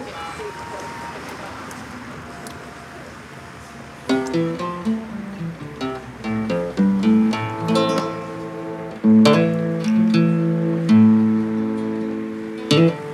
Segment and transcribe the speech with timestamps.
[0.00, 0.14] thank
[4.30, 4.70] mm -hmm.
[12.72, 13.09] you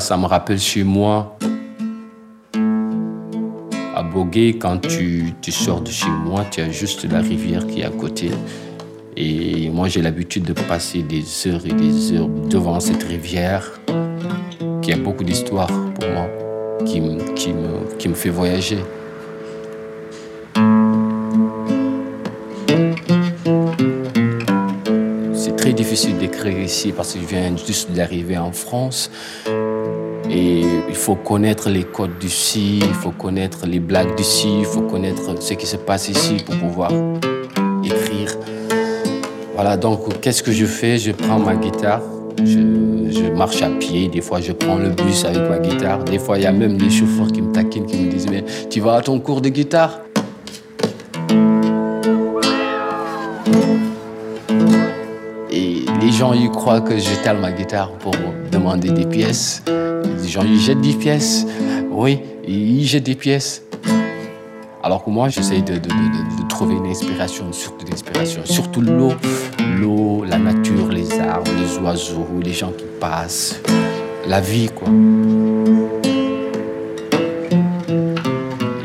[0.00, 1.36] ça me rappelle chez moi.
[3.94, 7.80] À Bogué, quand tu, tu sors de chez moi, tu as juste la rivière qui
[7.80, 8.30] est à côté.
[9.16, 13.70] Et moi, j'ai l'habitude de passer des heures et des heures devant cette rivière
[14.82, 16.28] qui a beaucoup d'histoire pour moi,
[16.84, 17.00] qui
[18.08, 18.78] me fait voyager.
[26.50, 29.10] Ici parce que je viens juste d'arriver en France.
[30.30, 34.82] Et il faut connaître les codes d'ici, il faut connaître les blagues d'ici, il faut
[34.82, 36.90] connaître ce qui se passe ici pour pouvoir
[37.84, 38.32] écrire.
[39.54, 40.96] Voilà, donc qu'est-ce que je fais?
[40.98, 42.00] Je prends ma guitare,
[42.44, 46.38] je, marche à pied, des fois je prends le bus avec ma guitare, des fois
[46.38, 48.94] il y a même des chauffeurs qui me taquinent, qui me disent Mais tu vas
[48.94, 50.00] à ton cours de guitare?
[56.02, 58.14] Les gens ils croient que je tale ma guitare pour
[58.50, 59.62] demander des pièces.
[59.66, 61.46] Les gens, ils jettent des pièces.
[61.90, 63.62] Oui, ils jettent des pièces.
[64.82, 65.78] Alors que moi, j'essaye de,
[66.48, 69.12] trouver une inspiration, surtout d'inspiration, surtout l'eau,
[69.80, 73.60] l'eau, la nature, les arbres, les oiseaux, les gens qui passent,
[74.26, 74.88] la vie, quoi.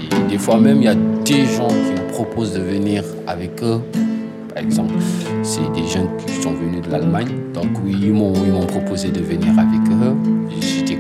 [0.02, 3.64] Et des fois même, il y a des gens qui me proposent de venir avec
[3.64, 3.82] eux.
[4.54, 4.94] Par exemple,
[5.42, 6.27] c'est des jeunes qui
[6.88, 7.30] de l'Allemagne.
[7.54, 10.16] Donc oui, ils m'ont proposé de venir avec eux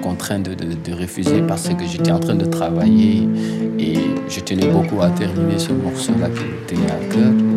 [0.07, 3.27] contraint de, de, refuser parce que j'étais en train de travailler
[3.79, 3.97] et
[4.29, 7.56] je tenais beaucoup à terminer ce morceau-là qui me tenait à cœur.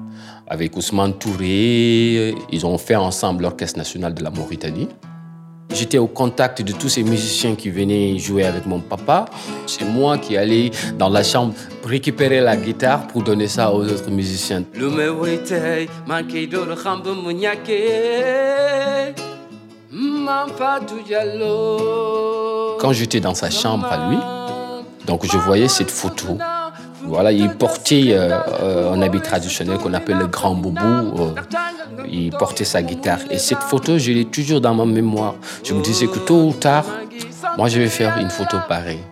[0.51, 2.35] avec Ousmane Touré.
[2.51, 4.89] Ils ont fait ensemble l'Orchestre national de la Mauritanie.
[5.73, 9.25] J'étais au contact de tous ces musiciens qui venaient jouer avec mon papa.
[9.65, 11.53] C'est moi qui allais dans la chambre
[11.85, 14.65] récupérer la guitare pour donner ça aux autres musiciens.
[22.77, 24.17] Quand j'étais dans sa chambre à lui,
[25.07, 26.37] donc je voyais cette photo
[27.11, 30.79] voilà, il portait euh, euh, un habit traditionnel qu'on appelle le grand boubou.
[30.79, 31.33] Euh,
[32.09, 33.19] il portait sa guitare.
[33.29, 35.35] Et cette photo, je l'ai toujours dans ma mémoire.
[35.61, 36.85] Je me disais que tôt ou tard,
[37.57, 39.03] moi, je vais faire une photo pareille.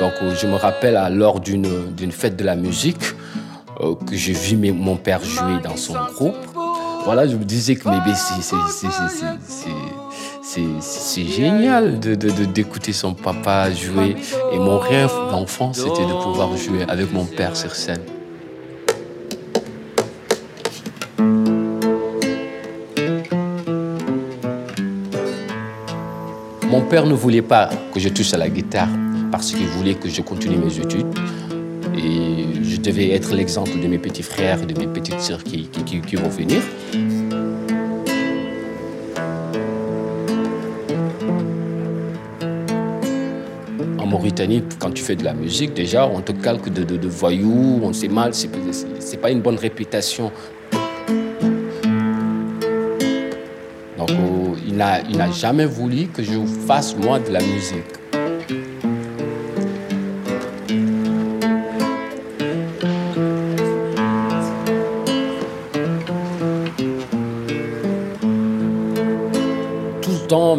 [0.00, 3.14] Donc, je me rappelle lors d'une fête de la musique
[3.78, 6.36] que j'ai vu mon père jouer dans son groupe.
[7.04, 9.70] Voilà, je me disais que mais c'est
[10.44, 14.14] c'est génial d'écouter de, son papa jouer.
[14.52, 18.02] Et mon rêve d'enfant, c'était de pouvoir jouer avec mon père sur scène.
[26.68, 28.88] Mon père ne voulait pas que je touche à la guitare
[29.32, 31.06] parce qu'il voulait que je continue mes études.
[31.96, 35.68] Et je devais être l'exemple de mes petits frères, et de mes petites sœurs qui,
[35.68, 36.60] qui vont venir.
[44.78, 48.08] Quand tu fais de la musique, déjà, on te calque de, de, voyous, on sait
[48.08, 50.32] mal, c'est pas une bonne réputation.
[53.98, 57.84] Donc, oh, il n'a jamais voulu que je fasse, moi, de la musique.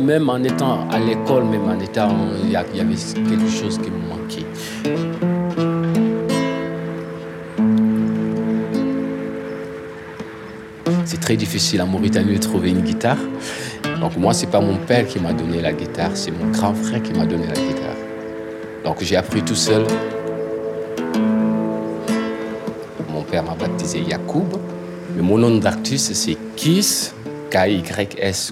[0.06, 2.10] Même en étant à l'école, même en étant,
[2.44, 4.46] il y, avait quelque chose qui me manquait.
[11.06, 13.18] C'est très difficile en Mauritanie de trouver une guitare.
[14.00, 17.02] Donc moi, c'est pas mon père qui m'a donné la guitare, c'est mon grand frère
[17.02, 17.96] qui m'a donné la guitare.
[18.84, 19.86] Donc j'ai appris tout seul.
[23.12, 24.50] Mon père m'a baptisé Yacoub,
[25.16, 27.16] mais mon nom d'artiste c'est Kiss
[27.50, 28.52] KYS.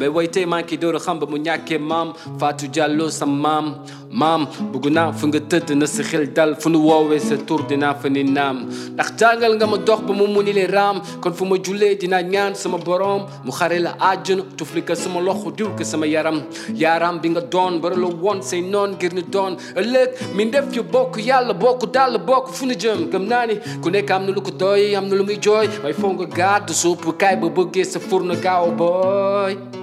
[4.14, 7.62] Mam bëgg naa fu nga tëdd na sa xel dal fu nu woowee sa tur
[7.70, 8.58] dinaa fa ni naam
[8.94, 12.22] ndax jàngal nga ma dox ba mu muni le raam kon fu ma julee dinaa
[12.34, 13.22] ñaan sama borom.
[13.46, 16.38] Mu xare la àjjana tufli ka sama loxo diw ka sama yaram.
[16.82, 19.54] Yaram bi nga doon bara la woon say noon ngir ni doon.
[19.80, 23.10] Ëllëg mi def yu bokk yàlla bokk dàll bokk fu nu jëm.
[23.12, 25.40] Gëm naa ni ku nekk am na lu ko doy am na lu muy
[25.84, 29.83] may foo nga gàddu suup kaay ba bëggee sa furna gaaw boy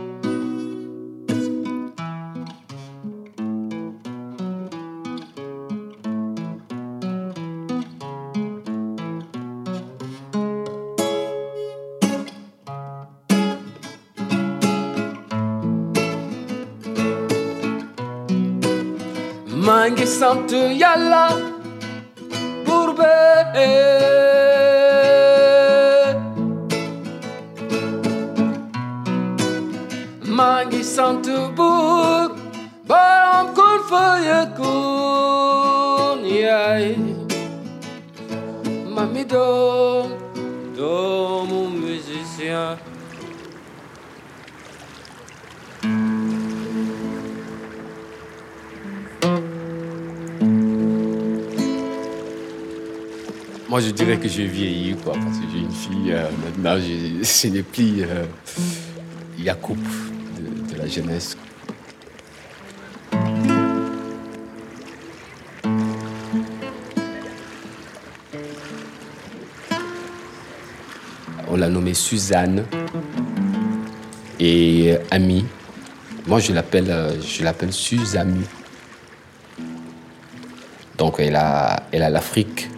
[19.80, 21.32] hangi saptı yalla
[22.66, 23.56] gurbet
[30.28, 32.30] Mangi santu bur
[32.88, 34.60] Bayram kun fayakun
[36.24, 36.96] Yay.
[38.94, 40.06] Mami dom
[40.78, 42.76] Domum müzisyen.
[53.70, 56.76] Moi, je dirais que j'ai vieilli, quoi, parce que j'ai une fille, euh, maintenant,
[57.22, 58.24] ce n'est plus euh,
[59.38, 61.36] Yacoub de, de la jeunesse.
[71.48, 72.66] On l'a nommée Suzanne
[74.40, 75.46] et Ami.
[76.26, 77.70] Moi, je l'appelle, euh, je l'appelle.
[80.98, 82.68] Donc, elle a, elle a l'Afrique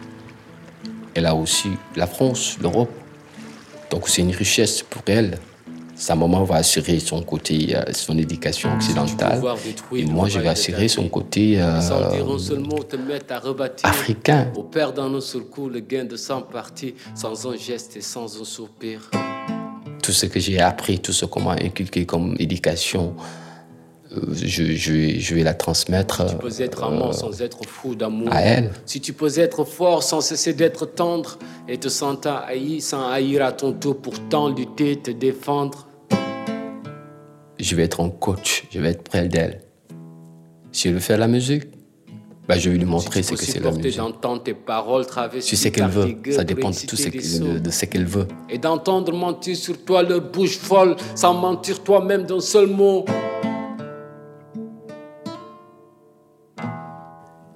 [1.14, 2.90] elle a aussi la France, l'Europe.
[3.90, 5.38] Donc c'est une richesse pour elle.
[5.94, 9.40] Sa maman va assurer son côté, euh, son éducation occidentale.
[9.94, 11.78] Et moi, je vais assurer son côté euh,
[13.84, 14.50] africain.
[14.56, 18.40] Au perdant d'un seul coup le gain de 100 parties, sans un geste et sans
[18.40, 19.10] un soupir.
[20.02, 23.14] Tout ce que j'ai appris, tout ce qu'on m'a inculqué comme éducation,
[24.32, 27.94] je, je, je, vais la transmettre si tu peux être amant euh, sans être fou
[27.94, 28.70] d'amour, à elle.
[28.86, 31.38] Si tu peux être fort sans cesser d'être tendre
[31.68, 35.86] et te sentir haï sans haïr à ton tour, pourtant lutter, te défendre.
[37.58, 39.60] Je vais être un coach, je vais être près d'elle.
[40.72, 41.64] Si elle veut faire la musique,
[42.48, 44.00] bah, je vais lui montrer si ce que c'est la musique.
[44.44, 45.06] Tes paroles
[45.44, 47.08] tu sais qu'elle veut, ça dépend de tout ce,
[47.58, 48.26] de ce qu'elle veut.
[48.50, 53.04] Et d'entendre mentir sur toi leur bouche folle, sans mentir toi-même d'un seul mot.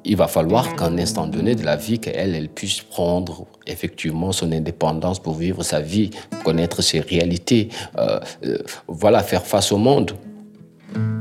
[0.07, 4.31] Il va falloir qu'à un instant donné de la vie, qu'elle elle puisse prendre effectivement
[4.31, 6.11] son indépendance pour vivre sa vie,
[6.45, 10.13] connaître ses réalités, euh, euh, voilà, faire face au monde.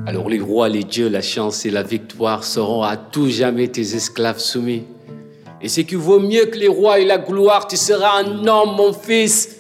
[0.05, 3.95] Alors les rois, les dieux, la chance et la victoire seront à tout jamais tes
[3.95, 4.83] esclaves soumis.
[5.61, 8.75] Et ce qui vaut mieux que les rois et la gloire, tu seras un homme,
[8.75, 9.55] mon fils.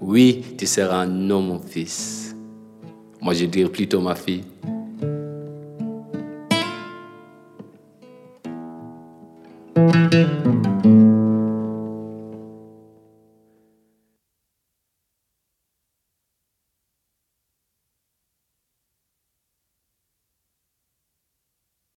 [0.00, 2.25] Oui, tu seras un homme, mon fils.
[3.20, 4.44] Moi, je dirais plutôt ma fille.